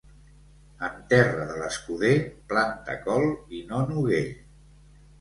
[0.87, 2.15] En terra de l'escuder,
[2.55, 4.27] planta col i no noguer.